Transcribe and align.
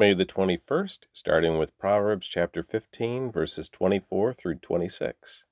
May 0.00 0.14
the 0.14 0.24
21st, 0.24 1.00
starting 1.12 1.58
with 1.58 1.78
Proverbs 1.78 2.26
chapter 2.26 2.62
15, 2.62 3.30
verses 3.30 3.68
24 3.68 4.32
through 4.32 4.54
26. 4.54 5.44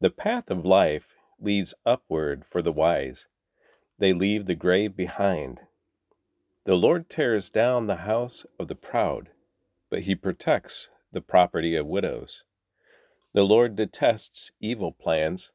The 0.00 0.10
path 0.10 0.52
of 0.52 0.64
life 0.64 1.08
leads 1.40 1.74
upward 1.84 2.44
for 2.48 2.62
the 2.62 2.70
wise, 2.70 3.26
they 3.98 4.12
leave 4.12 4.46
the 4.46 4.54
grave 4.54 4.96
behind. 4.96 5.62
The 6.64 6.76
Lord 6.76 7.10
tears 7.10 7.50
down 7.50 7.88
the 7.88 8.06
house 8.06 8.46
of 8.60 8.68
the 8.68 8.76
proud, 8.76 9.30
but 9.90 10.02
he 10.02 10.14
protects 10.14 10.88
the 11.10 11.20
property 11.20 11.74
of 11.74 11.88
widows. 11.88 12.44
The 13.32 13.42
Lord 13.42 13.74
detests 13.74 14.52
evil 14.60 14.92
plans, 14.92 15.50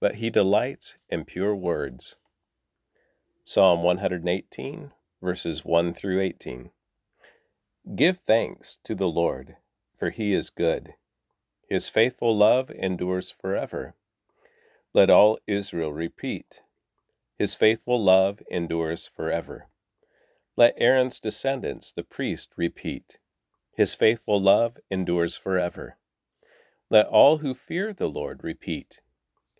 but 0.00 0.14
he 0.14 0.30
delights 0.30 0.96
in 1.10 1.26
pure 1.26 1.54
words. 1.54 2.16
Psalm 3.44 3.82
118, 3.82 4.92
verses 5.20 5.66
1 5.66 5.92
through 5.92 6.22
18. 6.22 6.70
Give 7.94 8.18
thanks 8.18 8.78
to 8.84 8.94
the 8.94 9.08
Lord, 9.08 9.56
for 9.98 10.08
he 10.08 10.32
is 10.32 10.48
good. 10.48 10.94
His 11.68 11.90
faithful 11.90 12.34
love 12.34 12.70
endures 12.70 13.30
forever. 13.30 13.94
Let 14.94 15.10
all 15.10 15.38
Israel 15.46 15.92
repeat, 15.92 16.60
His 17.38 17.54
faithful 17.54 18.02
love 18.02 18.42
endures 18.50 19.10
forever. 19.14 19.68
Let 20.56 20.74
Aaron's 20.78 21.20
descendants, 21.20 21.92
the 21.92 22.02
priest, 22.02 22.52
repeat, 22.56 23.18
His 23.76 23.94
faithful 23.94 24.40
love 24.40 24.78
endures 24.90 25.36
forever. 25.36 25.98
Let 26.88 27.06
all 27.06 27.38
who 27.38 27.54
fear 27.54 27.92
the 27.92 28.08
Lord 28.08 28.42
repeat, 28.42 29.00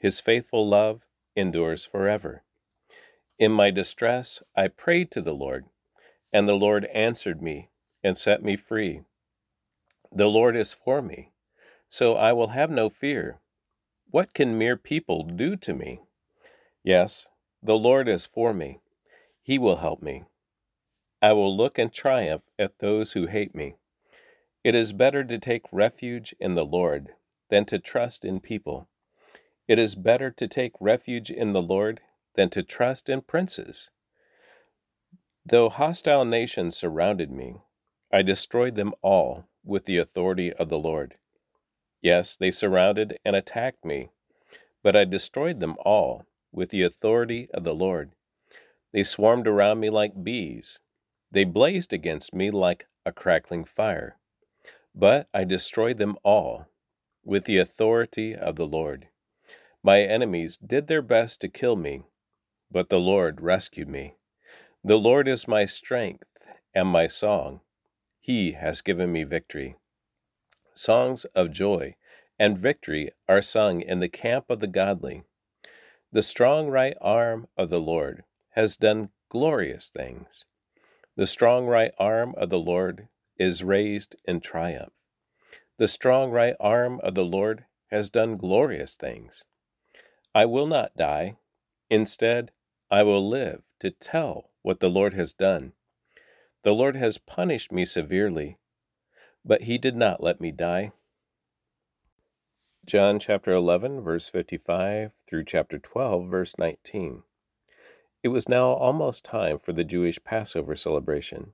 His 0.00 0.20
faithful 0.20 0.66
love 0.66 1.02
endures 1.36 1.84
forever. 1.84 2.42
In 3.38 3.52
my 3.52 3.70
distress 3.70 4.42
I 4.56 4.68
prayed 4.68 5.10
to 5.10 5.20
the 5.20 5.34
Lord, 5.34 5.66
and 6.32 6.48
the 6.48 6.54
Lord 6.54 6.86
answered 6.86 7.42
me 7.42 7.68
and 8.04 8.18
set 8.18 8.42
me 8.42 8.56
free. 8.56 9.00
The 10.12 10.26
Lord 10.26 10.54
is 10.54 10.74
for 10.74 11.02
me, 11.02 11.32
so 11.88 12.14
I 12.14 12.32
will 12.32 12.48
have 12.48 12.70
no 12.70 12.90
fear. 12.90 13.40
What 14.10 14.34
can 14.34 14.56
mere 14.56 14.76
people 14.76 15.24
do 15.24 15.56
to 15.56 15.74
me? 15.74 16.02
Yes, 16.84 17.26
the 17.62 17.74
Lord 17.74 18.08
is 18.08 18.26
for 18.26 18.52
me. 18.52 18.78
He 19.42 19.58
will 19.58 19.78
help 19.78 20.02
me. 20.02 20.24
I 21.22 21.32
will 21.32 21.56
look 21.56 21.78
in 21.78 21.90
triumph 21.90 22.44
at 22.58 22.78
those 22.78 23.12
who 23.12 23.26
hate 23.26 23.54
me. 23.54 23.76
It 24.62 24.74
is 24.74 24.92
better 24.92 25.24
to 25.24 25.38
take 25.38 25.62
refuge 25.72 26.34
in 26.38 26.54
the 26.54 26.64
Lord 26.64 27.14
than 27.50 27.64
to 27.66 27.78
trust 27.78 28.24
in 28.24 28.40
people. 28.40 28.88
It 29.66 29.78
is 29.78 29.94
better 29.94 30.30
to 30.30 30.46
take 30.46 30.72
refuge 30.80 31.30
in 31.30 31.52
the 31.54 31.62
Lord 31.62 32.00
than 32.34 32.50
to 32.50 32.62
trust 32.62 33.08
in 33.08 33.22
princes. 33.22 33.88
Though 35.46 35.70
hostile 35.70 36.24
nations 36.24 36.76
surrounded 36.76 37.30
me, 37.30 37.56
I 38.14 38.22
destroyed 38.22 38.76
them 38.76 38.94
all 39.02 39.48
with 39.64 39.86
the 39.86 39.98
authority 39.98 40.52
of 40.52 40.68
the 40.68 40.78
Lord. 40.78 41.16
Yes, 42.00 42.36
they 42.36 42.52
surrounded 42.52 43.18
and 43.24 43.34
attacked 43.34 43.84
me, 43.84 44.10
but 44.84 44.94
I 44.94 45.04
destroyed 45.04 45.58
them 45.58 45.74
all 45.84 46.24
with 46.52 46.70
the 46.70 46.82
authority 46.82 47.48
of 47.52 47.64
the 47.64 47.74
Lord. 47.74 48.12
They 48.92 49.02
swarmed 49.02 49.48
around 49.48 49.80
me 49.80 49.90
like 49.90 50.22
bees. 50.22 50.78
They 51.32 51.42
blazed 51.42 51.92
against 51.92 52.32
me 52.32 52.52
like 52.52 52.86
a 53.04 53.10
crackling 53.10 53.64
fire. 53.64 54.16
But 54.94 55.26
I 55.34 55.42
destroyed 55.42 55.98
them 55.98 56.16
all 56.22 56.66
with 57.24 57.46
the 57.46 57.58
authority 57.58 58.32
of 58.32 58.54
the 58.54 58.66
Lord. 58.66 59.08
My 59.82 60.02
enemies 60.02 60.56
did 60.56 60.86
their 60.86 61.02
best 61.02 61.40
to 61.40 61.48
kill 61.48 61.74
me, 61.74 62.04
but 62.70 62.90
the 62.90 63.00
Lord 63.00 63.40
rescued 63.40 63.88
me. 63.88 64.14
The 64.84 64.98
Lord 64.98 65.26
is 65.26 65.48
my 65.48 65.64
strength 65.64 66.28
and 66.72 66.86
my 66.86 67.08
song. 67.08 67.58
He 68.24 68.52
has 68.52 68.80
given 68.80 69.12
me 69.12 69.22
victory. 69.24 69.76
Songs 70.72 71.26
of 71.34 71.52
joy 71.52 71.96
and 72.38 72.56
victory 72.56 73.10
are 73.28 73.42
sung 73.42 73.82
in 73.82 74.00
the 74.00 74.08
camp 74.08 74.46
of 74.48 74.60
the 74.60 74.66
godly. 74.66 75.24
The 76.10 76.22
strong 76.22 76.68
right 76.68 76.96
arm 77.02 77.48
of 77.58 77.68
the 77.68 77.80
Lord 77.80 78.24
has 78.52 78.78
done 78.78 79.10
glorious 79.28 79.90
things. 79.94 80.46
The 81.16 81.26
strong 81.26 81.66
right 81.66 81.92
arm 81.98 82.34
of 82.38 82.48
the 82.48 82.58
Lord 82.58 83.08
is 83.38 83.62
raised 83.62 84.16
in 84.24 84.40
triumph. 84.40 84.94
The 85.76 85.86
strong 85.86 86.30
right 86.30 86.56
arm 86.58 87.00
of 87.00 87.14
the 87.14 87.26
Lord 87.26 87.66
has 87.90 88.08
done 88.08 88.38
glorious 88.38 88.94
things. 88.94 89.44
I 90.34 90.46
will 90.46 90.66
not 90.66 90.96
die. 90.96 91.36
Instead, 91.90 92.52
I 92.90 93.02
will 93.02 93.28
live 93.28 93.64
to 93.80 93.90
tell 93.90 94.48
what 94.62 94.80
the 94.80 94.88
Lord 94.88 95.12
has 95.12 95.34
done. 95.34 95.74
The 96.64 96.72
Lord 96.72 96.96
has 96.96 97.18
punished 97.18 97.70
me 97.72 97.84
severely, 97.84 98.56
but 99.44 99.62
he 99.62 99.76
did 99.76 99.94
not 99.94 100.22
let 100.22 100.40
me 100.40 100.50
die. 100.50 100.92
John 102.86 103.18
chapter 103.18 103.52
11, 103.52 104.00
verse 104.00 104.30
55 104.30 105.12
through 105.28 105.44
chapter 105.44 105.78
12, 105.78 106.26
verse 106.26 106.54
19. 106.58 107.22
It 108.22 108.28
was 108.28 108.48
now 108.48 108.68
almost 108.68 109.26
time 109.26 109.58
for 109.58 109.74
the 109.74 109.84
Jewish 109.84 110.18
Passover 110.24 110.74
celebration, 110.74 111.52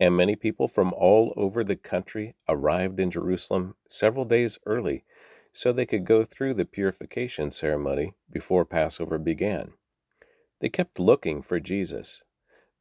and 0.00 0.16
many 0.16 0.34
people 0.34 0.66
from 0.66 0.92
all 0.92 1.32
over 1.36 1.62
the 1.62 1.76
country 1.76 2.34
arrived 2.48 2.98
in 2.98 3.12
Jerusalem 3.12 3.76
several 3.88 4.24
days 4.24 4.58
early 4.66 5.04
so 5.52 5.72
they 5.72 5.86
could 5.86 6.04
go 6.04 6.24
through 6.24 6.54
the 6.54 6.64
purification 6.64 7.52
ceremony 7.52 8.14
before 8.28 8.64
Passover 8.64 9.18
began. 9.18 9.74
They 10.58 10.68
kept 10.68 10.98
looking 10.98 11.42
for 11.42 11.60
Jesus, 11.60 12.24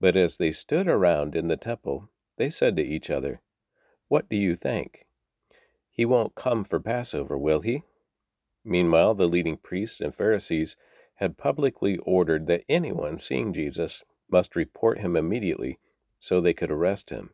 but 0.02 0.18
as 0.18 0.38
they 0.38 0.52
stood 0.52 0.88
around 0.88 1.36
in 1.36 1.48
the 1.48 1.56
temple, 1.56 2.10
they 2.38 2.50
said 2.50 2.76
to 2.76 2.84
each 2.84 3.12
other, 3.12 3.40
What 4.08 4.28
do 4.28 4.36
you 4.36 4.56
think? 4.56 5.06
He 5.92 6.06
won't 6.06 6.34
come 6.34 6.64
for 6.64 6.80
Passover, 6.80 7.38
will 7.38 7.62
he? 7.62 7.84
Meanwhile, 8.66 9.14
the 9.14 9.28
leading 9.28 9.58
priests 9.58 10.02
and 10.02 10.14
Pharisees 10.14 10.76
had 11.16 11.38
publicly 11.38 11.98
ordered 11.98 12.48
that 12.48 12.64
anyone 12.68 13.20
seeing 13.20 13.54
Jesus 13.54 14.04
must 14.28 14.56
report 14.56 14.98
him 14.98 15.16
immediately 15.16 15.78
so 16.18 16.42
they 16.42 16.54
could 16.54 16.72
arrest 16.72 17.12
him. 17.12 17.30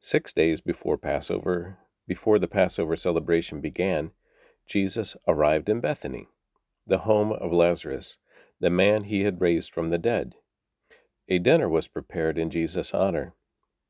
Six 0.00 0.32
days 0.32 0.60
before 0.60 0.98
Passover, 0.98 1.78
before 2.08 2.40
the 2.40 2.48
Passover 2.48 2.96
celebration 2.96 3.60
began, 3.60 4.10
Jesus 4.66 5.16
arrived 5.28 5.68
in 5.68 5.78
Bethany, 5.80 6.26
the 6.84 6.98
home 6.98 7.30
of 7.30 7.52
Lazarus, 7.52 8.18
the 8.58 8.70
man 8.70 9.04
he 9.04 9.22
had 9.22 9.40
raised 9.40 9.72
from 9.72 9.90
the 9.90 9.98
dead. 9.98 10.34
A 11.28 11.38
dinner 11.38 11.68
was 11.68 11.88
prepared 11.88 12.36
in 12.36 12.50
Jesus' 12.50 12.92
honor. 12.92 13.32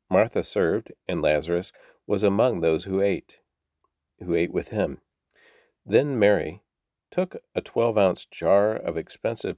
Martha 0.09 0.43
served, 0.43 0.93
and 1.09 1.21
Lazarus 1.21 1.73
was 2.07 2.23
among 2.23 2.61
those 2.61 2.85
who 2.85 3.01
ate, 3.01 3.41
who 4.21 4.35
ate 4.35 4.53
with 4.53 4.69
him. 4.69 5.01
Then 5.85 6.19
Mary 6.19 6.63
took 7.11 7.37
a 7.55 7.61
twelve 7.61 7.99
ounce 7.99 8.25
jar 8.25 8.75
of 8.75 8.97
expensive 8.97 9.57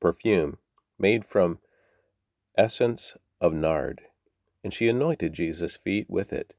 perfume 0.00 0.58
made 0.98 1.24
from 1.24 1.58
essence 2.56 3.16
of 3.40 3.52
nard, 3.52 4.02
and 4.62 4.72
she 4.72 4.88
anointed 4.88 5.32
Jesus' 5.32 5.76
feet 5.76 6.08
with 6.08 6.32
it, 6.32 6.54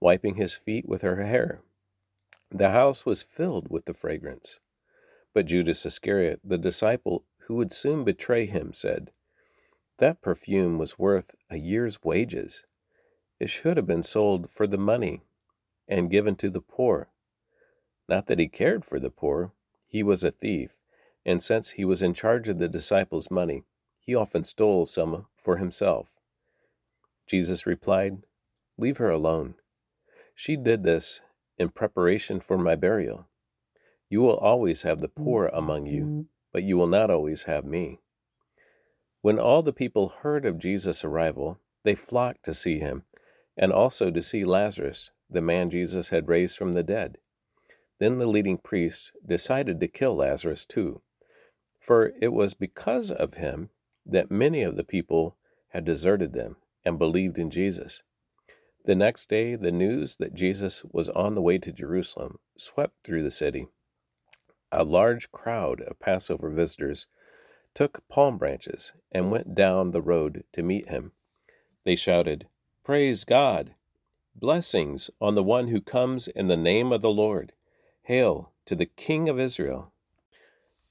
wiping 0.00 0.34
his 0.34 0.56
feet 0.56 0.86
with 0.86 1.02
her 1.02 1.24
hair. 1.24 1.62
The 2.50 2.70
house 2.70 3.06
was 3.06 3.22
filled 3.22 3.70
with 3.70 3.86
the 3.86 3.94
fragrance. 3.94 4.60
But 5.32 5.46
Judas 5.46 5.84
Iscariot, 5.86 6.40
the 6.44 6.58
disciple 6.58 7.24
who 7.46 7.54
would 7.56 7.72
soon 7.72 8.04
betray 8.04 8.46
him, 8.46 8.72
said, 8.72 9.12
that 9.98 10.20
perfume 10.20 10.78
was 10.78 10.98
worth 10.98 11.34
a 11.50 11.56
year's 11.56 12.02
wages. 12.02 12.64
It 13.40 13.48
should 13.48 13.76
have 13.76 13.86
been 13.86 14.02
sold 14.02 14.50
for 14.50 14.66
the 14.66 14.78
money 14.78 15.22
and 15.88 16.10
given 16.10 16.36
to 16.36 16.50
the 16.50 16.60
poor. 16.60 17.08
Not 18.08 18.26
that 18.26 18.38
he 18.38 18.48
cared 18.48 18.84
for 18.84 18.98
the 18.98 19.10
poor, 19.10 19.52
he 19.86 20.02
was 20.02 20.24
a 20.24 20.30
thief, 20.30 20.78
and 21.24 21.42
since 21.42 21.72
he 21.72 21.84
was 21.84 22.02
in 22.02 22.14
charge 22.14 22.48
of 22.48 22.58
the 22.58 22.68
disciples' 22.68 23.30
money, 23.30 23.64
he 23.98 24.14
often 24.14 24.44
stole 24.44 24.86
some 24.86 25.26
for 25.36 25.56
himself. 25.56 26.14
Jesus 27.26 27.66
replied, 27.66 28.24
Leave 28.78 28.98
her 28.98 29.10
alone. 29.10 29.54
She 30.34 30.56
did 30.56 30.82
this 30.82 31.22
in 31.58 31.70
preparation 31.70 32.40
for 32.40 32.58
my 32.58 32.76
burial. 32.76 33.28
You 34.08 34.20
will 34.20 34.36
always 34.36 34.82
have 34.82 35.00
the 35.00 35.08
poor 35.08 35.46
among 35.46 35.86
you, 35.86 36.02
mm-hmm. 36.02 36.20
but 36.52 36.62
you 36.62 36.76
will 36.76 36.86
not 36.86 37.10
always 37.10 37.44
have 37.44 37.64
me. 37.64 38.00
When 39.26 39.40
all 39.40 39.60
the 39.60 39.72
people 39.72 40.10
heard 40.22 40.46
of 40.46 40.56
Jesus' 40.56 41.04
arrival, 41.04 41.58
they 41.82 41.96
flocked 41.96 42.44
to 42.44 42.54
see 42.54 42.78
him, 42.78 43.06
and 43.56 43.72
also 43.72 44.08
to 44.12 44.22
see 44.22 44.44
Lazarus, 44.44 45.10
the 45.28 45.40
man 45.40 45.68
Jesus 45.68 46.10
had 46.10 46.28
raised 46.28 46.56
from 46.56 46.74
the 46.74 46.84
dead. 46.84 47.18
Then 47.98 48.18
the 48.18 48.28
leading 48.28 48.56
priests 48.56 49.10
decided 49.26 49.80
to 49.80 49.88
kill 49.88 50.14
Lazarus 50.14 50.64
too, 50.64 51.02
for 51.80 52.12
it 52.20 52.28
was 52.28 52.54
because 52.54 53.10
of 53.10 53.34
him 53.34 53.70
that 54.06 54.30
many 54.30 54.62
of 54.62 54.76
the 54.76 54.84
people 54.84 55.36
had 55.70 55.84
deserted 55.84 56.32
them 56.32 56.54
and 56.84 56.96
believed 56.96 57.36
in 57.36 57.50
Jesus. 57.50 58.04
The 58.84 58.94
next 58.94 59.28
day, 59.28 59.56
the 59.56 59.72
news 59.72 60.18
that 60.18 60.34
Jesus 60.34 60.84
was 60.92 61.08
on 61.08 61.34
the 61.34 61.42
way 61.42 61.58
to 61.58 61.72
Jerusalem 61.72 62.38
swept 62.56 62.94
through 63.02 63.24
the 63.24 63.32
city. 63.32 63.66
A 64.70 64.84
large 64.84 65.32
crowd 65.32 65.80
of 65.80 65.98
Passover 65.98 66.48
visitors 66.48 67.08
took 67.76 68.08
palm 68.08 68.38
branches 68.38 68.94
and 69.12 69.30
went 69.30 69.54
down 69.54 69.90
the 69.90 70.00
road 70.00 70.42
to 70.50 70.62
meet 70.62 70.88
him. 70.88 71.12
They 71.84 71.94
shouted, 71.94 72.48
Praise 72.82 73.22
God! 73.22 73.74
Blessings 74.34 75.10
on 75.20 75.34
the 75.34 75.42
one 75.42 75.68
who 75.68 75.82
comes 75.82 76.26
in 76.26 76.46
the 76.46 76.56
name 76.56 76.90
of 76.90 77.02
the 77.02 77.10
Lord. 77.10 77.52
Hail 78.04 78.50
to 78.64 78.74
the 78.74 78.86
King 78.86 79.28
of 79.28 79.38
Israel. 79.38 79.92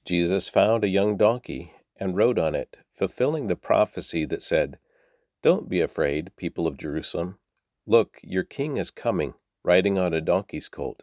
Jesus 0.04 0.48
found 0.48 0.84
a 0.84 0.88
young 0.88 1.16
donkey 1.16 1.72
and 1.96 2.16
rode 2.16 2.38
on 2.38 2.54
it, 2.54 2.76
fulfilling 2.92 3.48
the 3.48 3.56
prophecy 3.56 4.24
that 4.24 4.44
said, 4.44 4.78
Don't 5.42 5.68
be 5.68 5.80
afraid, 5.80 6.30
people 6.36 6.68
of 6.68 6.78
Jerusalem. 6.78 7.38
Look, 7.84 8.20
your 8.22 8.44
king 8.44 8.76
is 8.76 8.92
coming, 8.92 9.34
riding 9.64 9.98
on 9.98 10.14
a 10.14 10.20
donkey's 10.20 10.68
colt. 10.68 11.02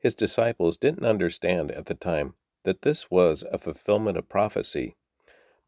His 0.00 0.16
disciples 0.16 0.76
didn't 0.76 1.06
understand 1.06 1.70
at 1.70 1.86
the 1.86 1.94
time 1.94 2.34
that 2.64 2.82
this 2.82 3.08
was 3.08 3.44
a 3.52 3.58
fulfillment 3.58 4.16
of 4.16 4.28
prophecy. 4.28 4.96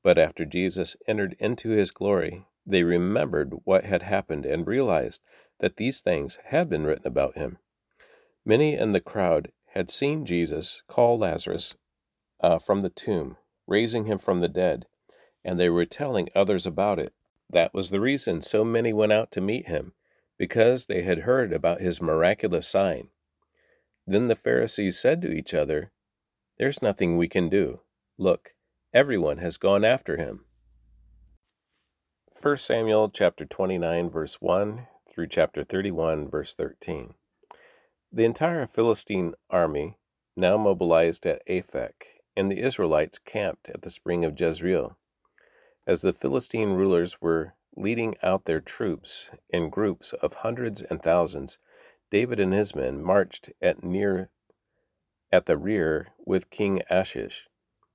But 0.04 0.18
after 0.18 0.44
Jesus 0.44 0.96
entered 1.08 1.34
into 1.40 1.70
his 1.70 1.90
glory, 1.90 2.46
they 2.66 2.84
remembered 2.84 3.54
what 3.64 3.84
had 3.84 4.02
happened 4.02 4.44
and 4.44 4.66
realized 4.66 5.22
that 5.60 5.76
these 5.76 6.02
things 6.02 6.38
had 6.44 6.68
been 6.68 6.84
written 6.84 7.06
about 7.06 7.36
him. 7.36 7.58
Many 8.44 8.74
in 8.74 8.92
the 8.92 9.00
crowd 9.00 9.50
had 9.72 9.90
seen 9.90 10.26
Jesus 10.26 10.82
call 10.86 11.18
Lazarus 11.18 11.74
uh, 12.40 12.58
from 12.58 12.82
the 12.82 12.90
tomb, 12.90 13.38
raising 13.66 14.04
him 14.04 14.18
from 14.18 14.40
the 14.40 14.48
dead, 14.48 14.86
and 15.42 15.58
they 15.58 15.70
were 15.70 15.86
telling 15.86 16.28
others 16.34 16.66
about 16.66 16.98
it. 16.98 17.14
That 17.48 17.72
was 17.72 17.90
the 17.90 18.00
reason 18.00 18.42
so 18.42 18.62
many 18.62 18.92
went 18.92 19.12
out 19.12 19.30
to 19.32 19.40
meet 19.40 19.68
him, 19.68 19.94
because 20.36 20.86
they 20.86 21.02
had 21.02 21.20
heard 21.20 21.52
about 21.52 21.80
his 21.80 22.02
miraculous 22.02 22.68
sign. 22.68 23.08
Then 24.06 24.28
the 24.28 24.36
Pharisees 24.36 24.98
said 24.98 25.22
to 25.22 25.32
each 25.32 25.54
other, 25.54 25.92
There's 26.58 26.82
nothing 26.82 27.16
we 27.16 27.28
can 27.28 27.48
do. 27.48 27.80
Look, 28.18 28.54
everyone 28.94 29.38
has 29.38 29.56
gone 29.56 29.84
after 29.84 30.16
him. 30.16 30.44
1 32.40 32.58
Samuel 32.58 33.10
chapter 33.10 33.44
29 33.44 34.08
verse 34.08 34.40
1 34.40 34.86
through 35.12 35.26
chapter 35.26 35.64
31 35.64 36.30
verse 36.30 36.54
13. 36.54 37.14
The 38.12 38.24
entire 38.24 38.68
Philistine 38.68 39.34
army 39.50 39.98
now 40.36 40.56
mobilized 40.56 41.26
at 41.26 41.44
Aphek, 41.48 42.20
and 42.36 42.48
the 42.48 42.60
Israelites 42.60 43.18
camped 43.18 43.68
at 43.68 43.82
the 43.82 43.90
spring 43.90 44.24
of 44.24 44.38
Jezreel. 44.38 44.96
As 45.88 46.02
the 46.02 46.12
Philistine 46.12 46.74
rulers 46.74 47.20
were 47.20 47.54
leading 47.76 48.14
out 48.22 48.44
their 48.44 48.60
troops 48.60 49.30
in 49.50 49.70
groups 49.70 50.12
of 50.22 50.34
hundreds 50.34 50.82
and 50.82 51.02
thousands, 51.02 51.58
David 52.12 52.38
and 52.38 52.54
his 52.54 52.76
men 52.76 53.02
marched 53.02 53.50
at 53.60 53.82
near 53.82 54.30
at 55.32 55.46
the 55.46 55.56
rear 55.56 56.08
with 56.24 56.50
King 56.50 56.80
Achish. 56.88 57.48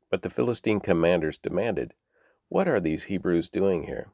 But 0.10 0.22
the 0.22 0.30
Philistine 0.30 0.80
commanders 0.80 1.38
demanded, 1.38 1.94
What 2.48 2.68
are 2.68 2.80
these 2.80 3.06
Hebrews 3.06 3.50
doing 3.50 3.84
here? 3.84 4.10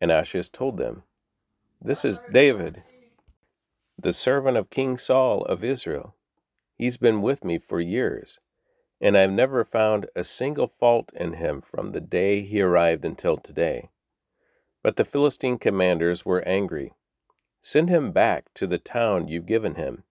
And 0.00 0.10
Achish 0.10 0.48
told 0.48 0.76
them, 0.76 1.04
This 1.80 2.04
is 2.04 2.18
David, 2.32 2.82
the 3.98 4.12
servant 4.12 4.56
of 4.56 4.70
King 4.70 4.98
Saul 4.98 5.44
of 5.44 5.62
Israel. 5.62 6.14
He's 6.76 6.96
been 6.96 7.22
with 7.22 7.44
me 7.44 7.58
for 7.58 7.80
years, 7.80 8.38
and 9.00 9.16
I've 9.16 9.30
never 9.30 9.64
found 9.64 10.06
a 10.16 10.24
single 10.24 10.66
fault 10.66 11.12
in 11.14 11.34
him 11.34 11.60
from 11.60 11.92
the 11.92 12.00
day 12.00 12.42
he 12.42 12.60
arrived 12.60 13.04
until 13.04 13.36
today. 13.36 13.90
But 14.82 14.96
the 14.96 15.04
Philistine 15.04 15.58
commanders 15.58 16.24
were 16.24 16.46
angry 16.46 16.92
Send 17.66 17.88
him 17.88 18.12
back 18.12 18.52
to 18.54 18.66
the 18.66 18.76
town 18.76 19.26
you've 19.26 19.46
given 19.46 19.76
him, 19.76 20.04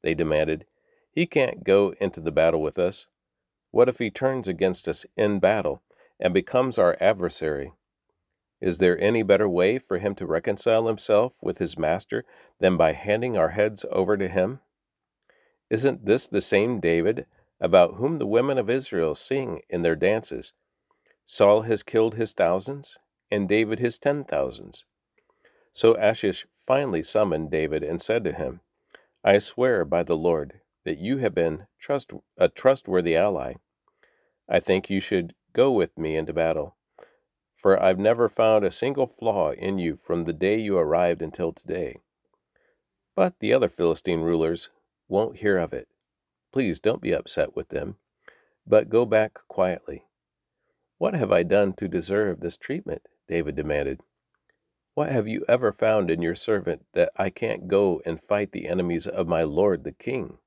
they 0.00 0.14
demanded. 0.14 0.64
He 1.10 1.26
can't 1.26 1.64
go 1.64 1.92
into 2.00 2.20
the 2.20 2.30
battle 2.30 2.62
with 2.62 2.78
us. 2.78 3.06
What 3.70 3.88
if 3.88 3.98
he 3.98 4.10
turns 4.10 4.48
against 4.48 4.88
us 4.88 5.06
in 5.16 5.38
battle 5.38 5.82
and 6.18 6.34
becomes 6.34 6.78
our 6.78 6.96
adversary? 7.00 7.72
Is 8.60 8.78
there 8.78 9.00
any 9.00 9.22
better 9.22 9.48
way 9.48 9.78
for 9.78 9.98
him 9.98 10.14
to 10.16 10.26
reconcile 10.26 10.86
himself 10.86 11.32
with 11.40 11.58
his 11.58 11.78
master 11.78 12.24
than 12.58 12.76
by 12.76 12.92
handing 12.92 13.36
our 13.36 13.50
heads 13.50 13.86
over 13.90 14.16
to 14.16 14.28
him? 14.28 14.60
Isn't 15.70 16.04
this 16.04 16.26
the 16.28 16.40
same 16.40 16.80
David 16.80 17.26
about 17.60 17.94
whom 17.94 18.18
the 18.18 18.26
women 18.26 18.58
of 18.58 18.68
Israel 18.68 19.14
sing 19.14 19.62
in 19.70 19.82
their 19.82 19.96
dances? 19.96 20.52
Saul 21.24 21.62
has 21.62 21.82
killed 21.82 22.16
his 22.16 22.32
thousands, 22.32 22.98
and 23.30 23.48
David 23.48 23.78
his 23.78 23.98
ten 23.98 24.24
thousands. 24.24 24.84
So 25.72 25.94
Achish 25.94 26.46
finally 26.58 27.02
summoned 27.02 27.50
David 27.50 27.84
and 27.84 28.02
said 28.02 28.24
to 28.24 28.32
him, 28.32 28.60
I 29.22 29.38
swear 29.38 29.84
by 29.84 30.02
the 30.02 30.16
Lord 30.16 30.59
that 30.84 30.98
you 30.98 31.18
have 31.18 31.34
been 31.34 31.66
trust, 31.78 32.12
a 32.36 32.48
trustworthy 32.48 33.16
ally. 33.16 33.54
I 34.48 34.60
think 34.60 34.90
you 34.90 35.00
should 35.00 35.34
go 35.52 35.70
with 35.70 35.98
me 35.98 36.16
into 36.16 36.32
battle, 36.32 36.76
for 37.56 37.80
I've 37.80 37.98
never 37.98 38.28
found 38.28 38.64
a 38.64 38.70
single 38.70 39.06
flaw 39.06 39.52
in 39.52 39.78
you 39.78 39.96
from 39.96 40.24
the 40.24 40.32
day 40.32 40.58
you 40.58 40.76
arrived 40.78 41.22
until 41.22 41.52
today. 41.52 41.98
But 43.14 43.34
the 43.40 43.52
other 43.52 43.68
Philistine 43.68 44.20
rulers 44.20 44.70
won't 45.08 45.38
hear 45.38 45.58
of 45.58 45.72
it. 45.72 45.88
Please 46.52 46.80
don't 46.80 47.02
be 47.02 47.12
upset 47.12 47.54
with 47.54 47.68
them, 47.68 47.96
but 48.66 48.88
go 48.88 49.04
back 49.04 49.38
quietly. 49.48 50.04
What 50.98 51.14
have 51.14 51.32
I 51.32 51.42
done 51.42 51.72
to 51.74 51.88
deserve 51.88 52.40
this 52.40 52.56
treatment? 52.56 53.02
David 53.28 53.56
demanded. 53.56 54.00
What 54.94 55.12
have 55.12 55.28
you 55.28 55.44
ever 55.48 55.72
found 55.72 56.10
in 56.10 56.20
your 56.20 56.34
servant 56.34 56.84
that 56.94 57.12
I 57.16 57.30
can't 57.30 57.68
go 57.68 58.02
and 58.04 58.20
fight 58.20 58.52
the 58.52 58.66
enemies 58.66 59.06
of 59.06 59.28
my 59.28 59.42
lord 59.42 59.84
the 59.84 59.92
king? 59.92 60.38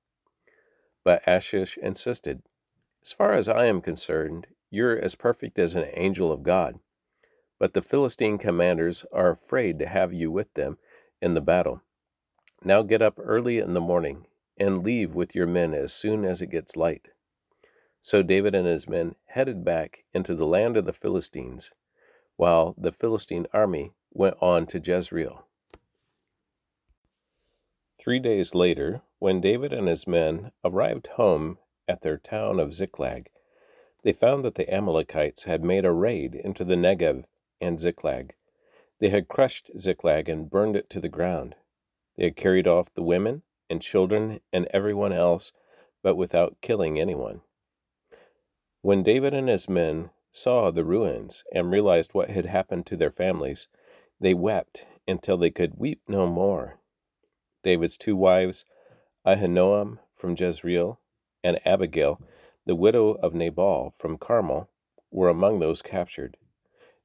But 1.03 1.23
Achish 1.27 1.77
insisted, 1.77 2.43
As 3.01 3.11
far 3.11 3.33
as 3.33 3.49
I 3.49 3.65
am 3.65 3.81
concerned, 3.81 4.47
you're 4.69 4.97
as 4.97 5.15
perfect 5.15 5.59
as 5.59 5.75
an 5.75 5.89
angel 5.93 6.31
of 6.31 6.43
God. 6.43 6.79
But 7.59 7.73
the 7.73 7.81
Philistine 7.81 8.37
commanders 8.37 9.05
are 9.11 9.29
afraid 9.29 9.79
to 9.79 9.87
have 9.87 10.13
you 10.13 10.31
with 10.31 10.53
them 10.53 10.77
in 11.21 11.33
the 11.33 11.41
battle. 11.41 11.81
Now 12.63 12.81
get 12.81 13.01
up 13.01 13.15
early 13.17 13.59
in 13.59 13.73
the 13.73 13.81
morning 13.81 14.25
and 14.57 14.83
leave 14.83 15.13
with 15.13 15.35
your 15.35 15.47
men 15.47 15.73
as 15.73 15.93
soon 15.93 16.25
as 16.25 16.41
it 16.41 16.51
gets 16.51 16.75
light. 16.75 17.09
So 18.01 18.21
David 18.21 18.55
and 18.55 18.67
his 18.67 18.87
men 18.87 19.15
headed 19.27 19.63
back 19.63 20.03
into 20.13 20.35
the 20.35 20.45
land 20.45 20.77
of 20.77 20.85
the 20.85 20.93
Philistines, 20.93 21.71
while 22.35 22.75
the 22.77 22.91
Philistine 22.91 23.47
army 23.53 23.93
went 24.11 24.35
on 24.41 24.65
to 24.67 24.79
Jezreel. 24.79 25.47
Three 27.97 28.19
days 28.19 28.55
later, 28.55 29.01
when 29.19 29.39
David 29.39 29.71
and 29.71 29.87
his 29.87 30.07
men 30.07 30.51
arrived 30.63 31.07
home 31.07 31.59
at 31.87 32.01
their 32.01 32.17
town 32.17 32.59
of 32.59 32.73
Ziklag, 32.73 33.29
they 34.03 34.13
found 34.13 34.43
that 34.43 34.55
the 34.55 34.71
Amalekites 34.73 35.43
had 35.43 35.63
made 35.63 35.85
a 35.85 35.91
raid 35.91 36.35
into 36.35 36.63
the 36.63 36.75
Negev 36.75 37.25
and 37.61 37.79
Ziklag. 37.79 38.35
They 38.99 39.09
had 39.09 39.27
crushed 39.27 39.71
Ziklag 39.77 40.27
and 40.27 40.49
burned 40.49 40.75
it 40.75 40.89
to 40.89 40.99
the 40.99 41.09
ground. 41.09 41.55
They 42.15 42.25
had 42.25 42.35
carried 42.35 42.67
off 42.67 42.93
the 42.93 43.03
women 43.03 43.43
and 43.69 43.81
children 43.81 44.41
and 44.51 44.67
everyone 44.71 45.13
else, 45.13 45.51
but 46.01 46.15
without 46.15 46.61
killing 46.61 46.99
anyone. 46.99 47.41
When 48.81 49.03
David 49.03 49.33
and 49.33 49.47
his 49.47 49.69
men 49.69 50.09
saw 50.29 50.71
the 50.71 50.83
ruins 50.83 51.43
and 51.53 51.71
realized 51.71 52.13
what 52.13 52.29
had 52.29 52.45
happened 52.45 52.85
to 52.87 52.97
their 52.97 53.11
families, 53.11 53.67
they 54.19 54.33
wept 54.33 54.85
until 55.07 55.37
they 55.37 55.51
could 55.51 55.77
weep 55.77 56.01
no 56.07 56.27
more. 56.27 56.79
David's 57.63 57.97
two 57.97 58.15
wives, 58.15 58.65
Ahinoam 59.25 59.99
from 60.13 60.35
Jezreel 60.37 60.99
and 61.43 61.59
Abigail, 61.65 62.21
the 62.65 62.75
widow 62.75 63.11
of 63.11 63.33
Nabal 63.33 63.93
from 63.97 64.17
Carmel, 64.17 64.69
were 65.11 65.29
among 65.29 65.59
those 65.59 65.81
captured. 65.81 66.37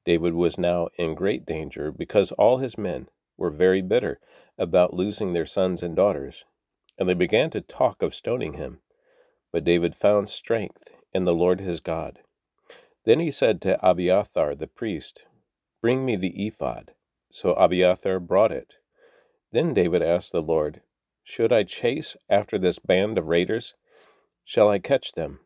David 0.04 0.34
was 0.34 0.58
now 0.58 0.88
in 0.96 1.14
great 1.14 1.44
danger 1.44 1.92
because 1.92 2.32
all 2.32 2.58
his 2.58 2.78
men 2.78 3.08
were 3.36 3.50
very 3.50 3.82
bitter 3.82 4.20
about 4.56 4.94
losing 4.94 5.32
their 5.32 5.46
sons 5.46 5.82
and 5.82 5.94
daughters, 5.94 6.44
and 6.98 7.08
they 7.08 7.14
began 7.14 7.50
to 7.50 7.60
talk 7.60 8.02
of 8.02 8.14
stoning 8.14 8.54
him. 8.54 8.80
But 9.52 9.64
David 9.64 9.94
found 9.94 10.28
strength 10.28 10.90
in 11.12 11.24
the 11.24 11.34
Lord 11.34 11.60
his 11.60 11.80
God. 11.80 12.20
Then 13.04 13.20
he 13.20 13.30
said 13.30 13.60
to 13.62 13.78
Abiathar 13.86 14.54
the 14.54 14.66
priest, 14.66 15.24
Bring 15.80 16.04
me 16.04 16.16
the 16.16 16.46
ephod. 16.46 16.94
So 17.30 17.52
Abiathar 17.52 18.20
brought 18.20 18.52
it. 18.52 18.78
Then 19.52 19.74
David 19.74 20.02
asked 20.02 20.32
the 20.32 20.42
Lord, 20.42 20.82
Should 21.22 21.52
I 21.52 21.62
chase 21.62 22.16
after 22.28 22.58
this 22.58 22.78
band 22.78 23.18
of 23.18 23.26
raiders? 23.26 23.74
Shall 24.44 24.68
I 24.68 24.78
catch 24.78 25.12
them? 25.12 25.40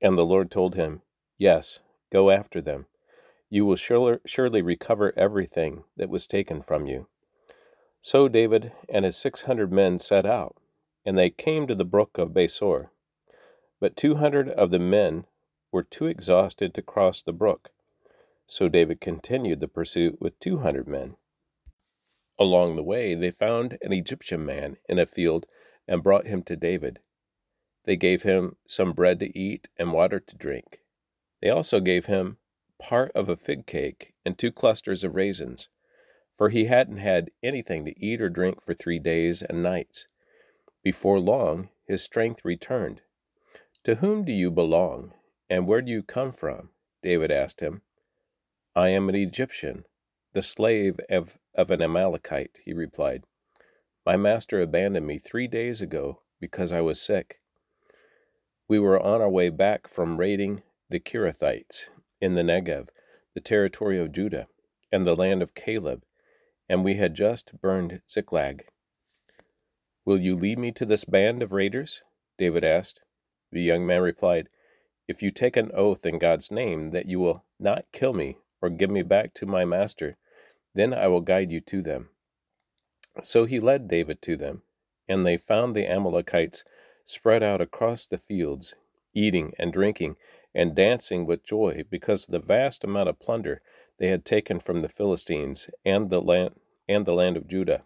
And 0.00 0.18
the 0.18 0.24
Lord 0.24 0.50
told 0.50 0.74
him, 0.74 1.02
Yes, 1.38 1.80
go 2.12 2.30
after 2.30 2.60
them. 2.60 2.86
You 3.50 3.64
will 3.66 3.76
surely 3.76 4.62
recover 4.62 5.12
everything 5.16 5.84
that 5.96 6.08
was 6.08 6.26
taken 6.26 6.62
from 6.62 6.86
you. 6.86 7.08
So 8.00 8.28
David 8.28 8.72
and 8.88 9.04
his 9.04 9.16
six 9.16 9.42
hundred 9.42 9.72
men 9.72 9.98
set 9.98 10.26
out, 10.26 10.56
and 11.04 11.16
they 11.16 11.30
came 11.30 11.66
to 11.66 11.74
the 11.74 11.84
brook 11.84 12.18
of 12.18 12.34
Besor. 12.34 12.90
But 13.80 13.96
two 13.96 14.16
hundred 14.16 14.48
of 14.48 14.70
the 14.70 14.78
men 14.78 15.26
were 15.72 15.82
too 15.82 16.06
exhausted 16.06 16.74
to 16.74 16.82
cross 16.82 17.22
the 17.22 17.32
brook, 17.32 17.70
so 18.46 18.68
David 18.68 19.00
continued 19.00 19.60
the 19.60 19.68
pursuit 19.68 20.20
with 20.20 20.38
200 20.38 20.86
men. 20.86 21.16
Along 22.38 22.76
the 22.76 22.82
way, 22.82 23.14
they 23.14 23.30
found 23.30 23.78
an 23.82 23.92
Egyptian 23.92 24.44
man 24.44 24.76
in 24.88 24.98
a 24.98 25.06
field 25.06 25.46
and 25.86 26.02
brought 26.02 26.26
him 26.26 26.42
to 26.44 26.56
David. 26.56 26.98
They 27.84 27.96
gave 27.96 28.22
him 28.22 28.56
some 28.66 28.92
bread 28.92 29.20
to 29.20 29.38
eat 29.38 29.68
and 29.76 29.92
water 29.92 30.18
to 30.18 30.36
drink. 30.36 30.80
They 31.40 31.50
also 31.50 31.80
gave 31.80 32.06
him 32.06 32.38
part 32.78 33.12
of 33.14 33.28
a 33.28 33.36
fig 33.36 33.66
cake 33.66 34.14
and 34.24 34.36
two 34.36 34.50
clusters 34.50 35.04
of 35.04 35.14
raisins. 35.14 35.68
for 36.36 36.48
he 36.48 36.66
hadn't 36.66 36.98
had 36.98 37.30
anything 37.42 37.84
to 37.84 37.98
eat 38.04 38.20
or 38.20 38.28
drink 38.28 38.62
for 38.62 38.74
three 38.74 38.98
days 38.98 39.42
and 39.42 39.62
nights. 39.62 40.08
Before 40.82 41.20
long, 41.20 41.68
his 41.86 42.02
strength 42.02 42.44
returned. 42.44 43.00
To 43.84 43.96
whom 43.96 44.24
do 44.24 44.32
you 44.32 44.50
belong, 44.50 45.12
and 45.48 45.66
where 45.66 45.82
do 45.82 45.92
you 45.92 46.02
come 46.02 46.32
from? 46.32 46.70
David 47.02 47.30
asked 47.30 47.60
him. 47.60 47.82
I 48.74 48.88
am 48.88 49.08
an 49.08 49.14
Egyptian, 49.14 49.84
the 50.32 50.42
slave 50.42 50.98
of, 51.08 51.38
of 51.54 51.70
an 51.70 51.82
Amalekite, 51.82 52.58
he 52.64 52.72
replied. 52.72 53.24
My 54.06 54.16
master 54.16 54.60
abandoned 54.60 55.06
me 55.06 55.18
three 55.18 55.48
days 55.48 55.80
ago 55.80 56.20
because 56.40 56.72
I 56.72 56.80
was 56.80 57.00
sick. 57.00 57.40
We 58.68 58.78
were 58.78 59.00
on 59.00 59.20
our 59.20 59.30
way 59.30 59.50
back 59.50 59.88
from 59.88 60.18
raiding 60.18 60.62
the 60.90 61.00
Kerethites 61.00 61.90
in 62.20 62.34
the 62.34 62.42
Negev, 62.42 62.88
the 63.34 63.40
territory 63.40 63.98
of 63.98 64.12
Judah, 64.12 64.46
and 64.92 65.06
the 65.06 65.16
land 65.16 65.42
of 65.42 65.54
Caleb, 65.54 66.04
and 66.68 66.84
we 66.84 66.94
had 66.94 67.14
just 67.14 67.60
burned 67.60 68.00
Ziklag. 68.08 68.64
Will 70.04 70.20
you 70.20 70.34
lead 70.34 70.58
me 70.58 70.70
to 70.72 70.84
this 70.84 71.04
band 71.04 71.42
of 71.42 71.52
raiders? 71.52 72.02
David 72.36 72.64
asked. 72.64 73.00
The 73.52 73.62
young 73.62 73.86
man 73.86 74.02
replied, 74.02 74.48
If 75.08 75.22
you 75.22 75.30
take 75.30 75.56
an 75.56 75.70
oath 75.72 76.04
in 76.04 76.18
God's 76.18 76.50
name 76.50 76.90
that 76.90 77.06
you 77.06 77.20
will 77.20 77.44
not 77.58 77.86
kill 77.92 78.12
me 78.12 78.38
or 78.60 78.68
give 78.70 78.90
me 78.90 79.02
back 79.02 79.32
to 79.34 79.46
my 79.46 79.64
master, 79.64 80.16
then 80.74 80.92
I 80.92 81.06
will 81.08 81.20
guide 81.20 81.50
you 81.50 81.60
to 81.60 81.82
them. 81.82 82.10
So 83.22 83.44
he 83.44 83.60
led 83.60 83.88
David 83.88 84.20
to 84.22 84.36
them, 84.36 84.62
and 85.08 85.24
they 85.24 85.36
found 85.36 85.74
the 85.74 85.86
Amalekites 85.86 86.64
spread 87.04 87.42
out 87.42 87.60
across 87.60 88.06
the 88.06 88.18
fields, 88.18 88.74
eating 89.14 89.52
and 89.58 89.72
drinking 89.72 90.16
and 90.54 90.74
dancing 90.74 91.26
with 91.26 91.44
joy 91.44 91.84
because 91.90 92.24
of 92.24 92.32
the 92.32 92.38
vast 92.38 92.84
amount 92.84 93.08
of 93.08 93.18
plunder 93.18 93.60
they 93.98 94.08
had 94.08 94.24
taken 94.24 94.60
from 94.60 94.82
the 94.82 94.88
Philistines 94.88 95.68
and 95.84 96.10
the 96.10 96.20
land 96.20 96.54
and 96.88 97.06
the 97.06 97.14
land 97.14 97.36
of 97.36 97.48
Judah. 97.48 97.82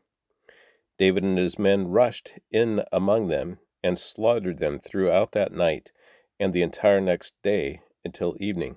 David 0.99 1.23
and 1.23 1.39
his 1.39 1.59
men 1.59 1.89
rushed 1.89 2.35
in 2.51 2.83
among 2.93 3.29
them 3.29 3.59
and 3.83 3.99
slaughtered 3.99 4.59
them 4.59 4.81
throughout 4.81 5.33
that 5.33 5.53
night 5.53 5.93
and 6.41 6.53
the 6.53 6.63
entire 6.63 7.01
next 7.01 7.35
day 7.43 7.81
until 8.05 8.37
evening. 8.41 8.77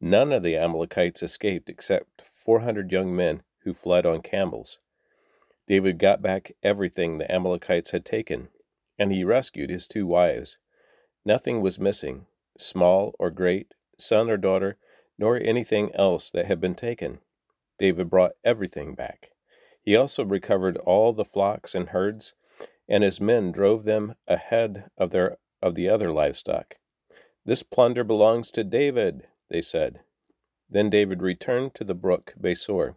None 0.00 0.32
of 0.32 0.42
the 0.42 0.56
Amalekites 0.56 1.22
escaped 1.22 1.68
except 1.68 2.22
400 2.22 2.92
young 2.92 3.14
men 3.14 3.42
who 3.64 3.72
fled 3.72 4.04
on 4.06 4.20
camels. 4.22 4.78
David 5.66 5.98
got 5.98 6.22
back 6.22 6.52
everything 6.62 7.18
the 7.18 7.30
Amalekites 7.30 7.90
had 7.90 8.04
taken, 8.04 8.48
and 8.98 9.12
he 9.12 9.24
rescued 9.24 9.70
his 9.70 9.88
two 9.88 10.06
wives. 10.06 10.58
Nothing 11.24 11.60
was 11.60 11.78
missing, 11.78 12.26
small 12.58 13.14
or 13.18 13.30
great, 13.30 13.74
son 13.98 14.30
or 14.30 14.36
daughter, 14.36 14.76
nor 15.18 15.36
anything 15.36 15.90
else 15.94 16.30
that 16.30 16.46
had 16.46 16.60
been 16.60 16.74
taken. 16.74 17.18
David 17.78 18.10
brought 18.10 18.32
everything 18.44 18.94
back. 18.94 19.30
He 19.82 19.96
also 19.96 20.24
recovered 20.24 20.76
all 20.78 21.12
the 21.12 21.24
flocks 21.24 21.74
and 21.74 21.88
herds, 21.88 22.34
and 22.88 23.02
his 23.02 23.20
men 23.20 23.50
drove 23.50 23.84
them 23.84 24.14
ahead 24.28 24.90
of 24.96 25.10
their 25.10 25.38
of 25.62 25.74
the 25.74 25.88
other 25.88 26.12
livestock. 26.12 26.76
This 27.44 27.62
plunder 27.62 28.04
belongs 28.04 28.50
to 28.52 28.62
David, 28.62 29.26
they 29.48 29.62
said. 29.62 30.00
Then 30.68 30.90
David 30.90 31.22
returned 31.22 31.74
to 31.74 31.84
the 31.84 31.94
brook 31.94 32.34
Besor 32.40 32.96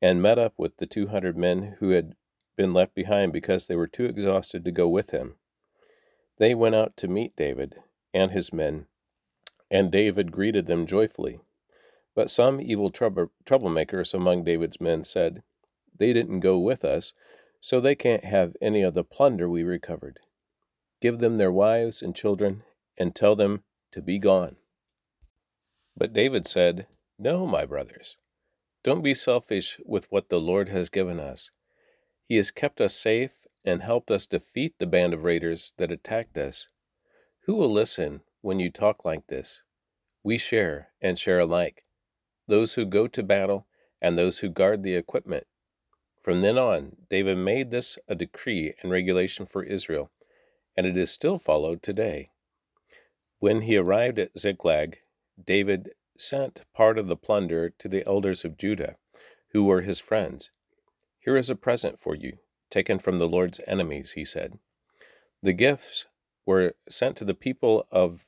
and 0.00 0.22
met 0.22 0.38
up 0.38 0.54
with 0.56 0.76
the 0.76 0.86
two 0.86 1.08
hundred 1.08 1.36
men 1.36 1.76
who 1.80 1.90
had 1.90 2.14
been 2.56 2.72
left 2.72 2.94
behind 2.94 3.32
because 3.32 3.66
they 3.66 3.76
were 3.76 3.86
too 3.86 4.06
exhausted 4.06 4.64
to 4.64 4.70
go 4.70 4.88
with 4.88 5.10
him. 5.10 5.36
They 6.38 6.54
went 6.54 6.74
out 6.74 6.96
to 6.98 7.08
meet 7.08 7.36
David 7.36 7.76
and 8.12 8.30
his 8.30 8.52
men, 8.52 8.86
and 9.70 9.90
David 9.90 10.32
greeted 10.32 10.66
them 10.66 10.86
joyfully. 10.86 11.40
But 12.14 12.30
some 12.30 12.60
evil 12.60 12.90
trouble, 12.90 13.30
troublemakers 13.44 14.14
among 14.14 14.44
David's 14.44 14.80
men 14.80 15.04
said, 15.04 15.42
They 15.98 16.12
didn't 16.12 16.40
go 16.40 16.58
with 16.58 16.84
us, 16.84 17.12
so 17.60 17.80
they 17.80 17.94
can't 17.94 18.24
have 18.24 18.56
any 18.60 18.82
of 18.82 18.94
the 18.94 19.04
plunder 19.04 19.48
we 19.48 19.64
recovered. 19.64 20.20
Give 21.00 21.18
them 21.18 21.36
their 21.36 21.52
wives 21.52 22.00
and 22.00 22.14
children, 22.14 22.62
and 22.96 23.14
tell 23.14 23.36
them 23.36 23.64
to 23.92 24.00
be 24.00 24.18
gone. 24.18 24.56
But 25.96 26.12
David 26.12 26.46
said, 26.46 26.86
No, 27.18 27.46
my 27.46 27.64
brothers. 27.64 28.18
Don't 28.84 29.02
be 29.02 29.14
selfish 29.14 29.80
with 29.84 30.10
what 30.12 30.28
the 30.28 30.40
Lord 30.40 30.68
has 30.68 30.90
given 30.90 31.18
us. 31.18 31.50
He 32.28 32.36
has 32.36 32.50
kept 32.50 32.80
us 32.80 32.94
safe 32.94 33.46
and 33.64 33.82
helped 33.82 34.10
us 34.10 34.26
defeat 34.26 34.74
the 34.78 34.86
band 34.86 35.14
of 35.14 35.24
raiders 35.24 35.72
that 35.78 35.90
attacked 35.90 36.36
us. 36.36 36.68
Who 37.46 37.54
will 37.54 37.72
listen 37.72 38.22
when 38.42 38.60
you 38.60 38.70
talk 38.70 39.04
like 39.04 39.26
this? 39.28 39.62
We 40.22 40.38
share 40.38 40.88
and 41.00 41.18
share 41.18 41.40
alike 41.40 41.84
those 42.48 42.74
who 42.74 42.84
go 42.84 43.06
to 43.08 43.22
battle 43.22 43.66
and 44.00 44.16
those 44.16 44.38
who 44.38 44.48
guard 44.48 44.82
the 44.82 44.94
equipment. 44.94 45.46
From 46.22 46.42
then 46.42 46.58
on, 46.58 46.96
David 47.08 47.38
made 47.38 47.70
this 47.70 47.98
a 48.08 48.14
decree 48.14 48.74
and 48.82 48.90
regulation 48.90 49.46
for 49.46 49.62
Israel, 49.62 50.10
and 50.76 50.86
it 50.86 50.96
is 50.96 51.10
still 51.10 51.38
followed 51.38 51.82
today. 51.82 52.30
When 53.38 53.62
he 53.62 53.76
arrived 53.76 54.18
at 54.18 54.38
Ziklag, 54.38 54.98
David 55.42 55.92
sent 56.16 56.64
part 56.74 56.98
of 56.98 57.08
the 57.08 57.16
plunder 57.16 57.70
to 57.70 57.88
the 57.88 58.06
elders 58.06 58.44
of 58.44 58.56
Judah, 58.56 58.96
who 59.52 59.64
were 59.64 59.82
his 59.82 60.00
friends. 60.00 60.50
Here 61.18 61.36
is 61.36 61.50
a 61.50 61.56
present 61.56 62.00
for 62.00 62.14
you, 62.14 62.38
taken 62.70 62.98
from 62.98 63.18
the 63.18 63.28
Lord's 63.28 63.60
enemies, 63.66 64.12
he 64.12 64.24
said. 64.24 64.58
The 65.42 65.52
gifts 65.52 66.06
were 66.46 66.74
sent 66.88 67.16
to 67.18 67.24
the 67.24 67.34
people 67.34 67.86
of 67.90 68.24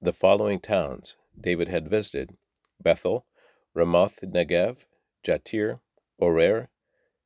the 0.00 0.12
following 0.12 0.60
towns 0.60 1.16
David 1.40 1.68
had 1.68 1.88
visited 1.88 2.36
Bethel, 2.82 3.26
Ramoth 3.74 4.20
Negev, 4.22 4.84
Jattir, 5.22 5.80
Aroer, 6.20 6.68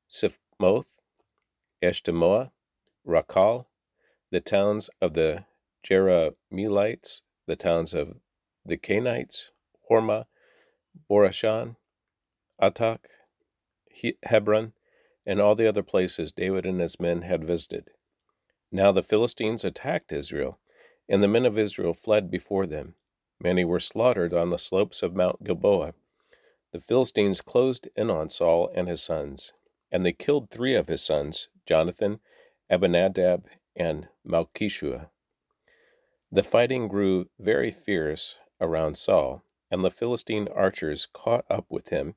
Siphmoth, 0.08 1.00
Eshtemoa, 1.82 2.52
Racal, 3.04 3.66
the 4.30 4.40
towns 4.40 4.88
of 5.00 5.14
the 5.14 5.46
Jerahmeelites, 5.84 7.22
the 7.46 7.56
towns 7.56 7.94
of 7.94 8.20
the 8.68 8.76
Kenites, 8.76 9.50
Hormah, 9.90 10.26
Borashan, 11.10 11.76
Athach, 12.60 13.04
Hebron, 14.24 14.74
and 15.26 15.40
all 15.40 15.54
the 15.54 15.68
other 15.68 15.82
places 15.82 16.32
David 16.32 16.66
and 16.66 16.80
his 16.80 17.00
men 17.00 17.22
had 17.22 17.44
visited. 17.44 17.90
Now 18.70 18.92
the 18.92 19.02
Philistines 19.02 19.64
attacked 19.64 20.12
Israel, 20.12 20.58
and 21.08 21.22
the 21.22 21.28
men 21.28 21.46
of 21.46 21.58
Israel 21.58 21.94
fled 21.94 22.30
before 22.30 22.66
them. 22.66 22.94
Many 23.40 23.64
were 23.64 23.80
slaughtered 23.80 24.34
on 24.34 24.50
the 24.50 24.58
slopes 24.58 25.02
of 25.02 25.14
Mount 25.14 25.44
Gilboa. 25.44 25.94
The 26.72 26.80
Philistines 26.80 27.40
closed 27.40 27.88
in 27.96 28.10
on 28.10 28.28
Saul 28.28 28.70
and 28.74 28.88
his 28.88 29.02
sons, 29.02 29.54
and 29.90 30.04
they 30.04 30.12
killed 30.12 30.50
three 30.50 30.74
of 30.74 30.88
his 30.88 31.02
sons, 31.02 31.48
Jonathan, 31.66 32.20
Abinadab, 32.68 33.46
and 33.74 34.08
Malkishua. 34.26 35.10
The 36.30 36.42
fighting 36.42 36.88
grew 36.88 37.30
very 37.38 37.70
fierce 37.70 38.38
around 38.60 38.96
Saul, 38.96 39.42
and 39.70 39.84
the 39.84 39.90
Philistine 39.90 40.48
archers 40.48 41.06
caught 41.12 41.44
up 41.50 41.66
with 41.68 41.88
him 41.88 42.14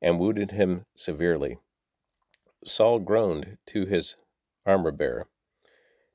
and 0.00 0.18
wounded 0.18 0.50
him 0.50 0.86
severely. 0.94 1.58
Saul 2.64 2.98
groaned 2.98 3.58
to 3.66 3.84
his 3.86 4.16
armor 4.66 4.90
bearer, 4.90 5.28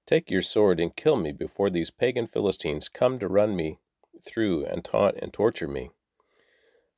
Take 0.05 0.31
your 0.31 0.41
sword 0.41 0.79
and 0.79 0.95
kill 0.95 1.17
me 1.17 1.31
before 1.31 1.69
these 1.69 1.91
pagan 1.91 2.25
Philistines 2.25 2.89
come 2.89 3.19
to 3.19 3.27
run 3.27 3.55
me 3.55 3.77
through 4.25 4.65
and 4.65 4.83
taunt 4.83 5.17
and 5.21 5.31
torture 5.31 5.67
me. 5.67 5.91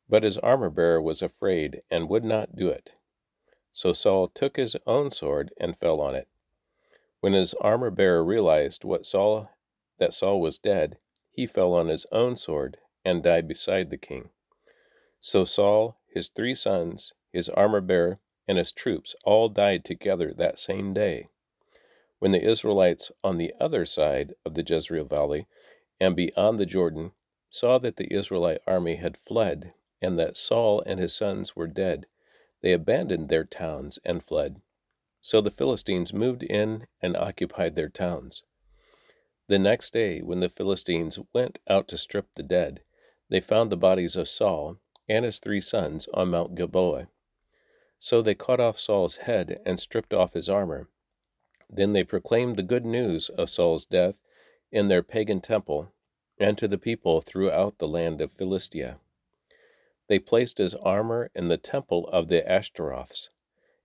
But 0.08 0.24
his 0.24 0.38
armor 0.38 0.70
bearer 0.70 1.02
was 1.02 1.22
afraid 1.22 1.82
and 1.92 2.10
would 2.10 2.24
not 2.24 2.56
do 2.56 2.70
it. 2.70 2.96
So 3.72 3.94
Saul 3.94 4.28
took 4.28 4.58
his 4.58 4.78
own 4.86 5.12
sword 5.12 5.54
and 5.60 5.78
fell 5.78 6.02
on 6.02 6.16
it. 6.16 6.28
When 7.20 7.34
his 7.34 7.54
armor 7.56 7.90
bearer 7.90 8.24
realized 8.24 8.84
what 8.84 9.06
Saul 9.06 9.50
that 9.98 10.14
Saul 10.14 10.42
was 10.42 10.58
dead, 10.58 10.98
he 11.32 11.48
fell 11.48 11.74
on 11.74 11.88
his 11.88 12.06
own 12.12 12.36
sword 12.36 12.78
and 13.04 13.24
died 13.24 13.48
beside 13.48 13.90
the 13.90 13.98
king. 13.98 14.30
So 15.20 15.44
Saul, 15.44 15.98
his 16.08 16.30
three 16.30 16.56
sons, 16.56 17.14
his 17.32 17.50
armor 17.50 17.82
bearer, 17.82 18.20
and 18.48 18.58
his 18.58 18.72
troops 18.72 19.16
all 19.24 19.50
died 19.50 19.86
together 19.86 20.34
that 20.34 20.60
same 20.60 20.94
day. 20.94 21.30
When 22.20 22.32
the 22.32 22.44
Israelites 22.44 23.12
on 23.24 23.38
the 23.38 23.54
other 23.60 23.86
side 23.86 24.34
of 24.46 24.54
the 24.54 24.64
Jezreel 24.64 25.06
Valley 25.06 25.48
and 26.00 26.16
beyond 26.16 26.60
the 26.60 26.66
Jordan 26.66 27.14
saw 27.50 27.78
that 27.80 27.96
the 27.96 28.14
Israelite 28.14 28.62
army 28.68 28.96
had 28.96 29.18
fled 29.18 29.74
and 30.02 30.20
that 30.20 30.38
Saul 30.38 30.82
and 30.86 31.00
his 31.00 31.16
sons 31.16 31.56
were 31.56 31.68
dead, 31.68 32.08
they 32.62 32.74
abandoned 32.74 33.30
their 33.30 33.44
towns 33.44 34.00
and 34.04 34.24
fled. 34.24 34.62
So 35.22 35.42
the 35.42 35.52
Philistines 35.52 36.14
moved 36.14 36.44
in 36.44 36.88
and 37.02 37.16
occupied 37.16 37.76
their 37.76 37.90
towns. 37.90 38.44
The 39.48 39.60
next 39.60 39.92
day, 39.92 40.22
when 40.22 40.40
the 40.40 40.50
Philistines 40.50 41.20
went 41.34 41.60
out 41.68 41.88
to 41.90 41.98
strip 41.98 42.34
the 42.36 42.44
dead, 42.44 42.84
they 43.30 43.42
found 43.42 43.72
the 43.72 43.78
bodies 43.78 44.16
of 44.16 44.30
Saul 44.30 44.78
and 45.10 45.26
his 45.26 45.40
three 45.40 45.62
sons 45.62 46.08
on 46.14 46.30
Mount 46.30 46.56
Gilboa. 46.56 47.10
So 48.00 48.22
they 48.22 48.36
cut 48.36 48.60
off 48.60 48.80
Saul's 48.80 49.18
head 49.18 49.62
and 49.66 49.80
stripped 49.80 50.14
off 50.14 50.34
his 50.34 50.50
armor 50.50 50.88
then 51.74 51.94
they 51.94 52.04
proclaimed 52.04 52.58
the 52.58 52.64
good 52.64 52.84
news 52.84 53.30
of 53.30 53.50
Saul's 53.50 53.86
death 53.86 54.20
in 54.72 54.90
their 54.90 55.02
pagan 55.02 55.40
temple 55.40 55.94
and 56.38 56.58
to 56.58 56.68
the 56.68 56.78
people 56.78 57.22
throughout 57.22 57.78
the 57.78 57.88
land 57.88 58.20
of 58.20 58.34
Philistia. 58.34 59.00
They 60.08 60.20
placed 60.20 60.58
his 60.58 60.76
armor 60.76 61.32
in 61.34 61.48
the 61.48 61.58
temple 61.58 62.08
of 62.10 62.28
the 62.28 62.42
Ashtoreths, 62.42 63.30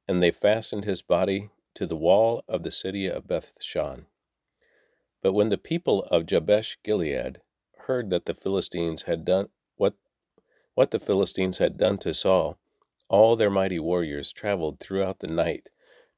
and 0.09 0.21
they 0.21 0.33
fastened 0.33 0.85
his 0.85 1.03
body 1.03 1.51
to 1.75 1.87
the 1.87 1.97
wall 1.97 2.43
of 2.49 2.65
the 2.65 2.71
city 2.73 3.07
of 3.07 3.29
Bethshan. 3.29 4.07
But 5.27 5.33
when 5.33 5.49
the 5.49 5.59
people 5.59 6.05
of 6.05 6.25
Jabesh 6.25 6.79
Gilead 6.85 7.41
heard 7.79 8.11
that 8.11 8.27
the 8.27 8.33
Philistines 8.33 9.03
had 9.11 9.25
done 9.25 9.49
what 9.75 9.97
what 10.75 10.93
the 10.93 11.01
Philistines 11.01 11.59
had 11.59 11.77
done 11.77 11.99
to 11.99 12.15
Saul, 12.15 12.61
all 13.09 13.35
their 13.35 13.51
mighty 13.51 13.81
warriors 13.81 14.33
traveled 14.33 14.79
throughout 14.79 15.19
the 15.19 15.27
night 15.27 15.71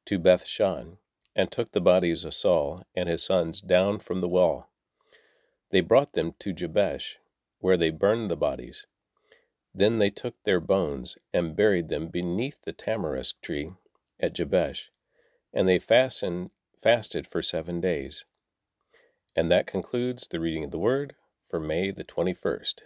to 0.04 0.18
Bethshan, 0.18 0.98
and 1.34 1.50
took 1.50 1.72
the 1.72 1.80
bodies 1.80 2.26
of 2.26 2.34
Saul 2.34 2.84
and 2.94 3.08
his 3.08 3.24
sons 3.24 3.62
down 3.62 3.98
from 3.98 4.20
the 4.20 4.28
wall. 4.28 4.68
They 5.70 5.80
brought 5.80 6.12
them 6.12 6.34
to 6.40 6.52
Jabesh, 6.52 7.16
where 7.60 7.78
they 7.78 7.88
burned 7.88 8.30
the 8.30 8.36
bodies. 8.36 8.86
Then 9.72 9.96
they 9.96 10.10
took 10.10 10.34
their 10.42 10.60
bones 10.60 11.16
and 11.32 11.56
buried 11.56 11.88
them 11.88 12.08
beneath 12.08 12.60
the 12.60 12.74
tamarisk 12.74 13.40
tree 13.40 13.72
at 14.20 14.34
Jabesh, 14.34 14.90
and 15.50 15.66
they 15.66 15.78
fastened, 15.78 16.50
fasted 16.76 17.26
for 17.26 17.40
seven 17.40 17.80
days. 17.80 18.26
And 19.38 19.52
that 19.52 19.68
concludes 19.68 20.26
the 20.26 20.40
reading 20.40 20.64
of 20.64 20.72
the 20.72 20.80
Word 20.80 21.14
for 21.48 21.60
May 21.60 21.92
the 21.92 22.02
21st. 22.02 22.80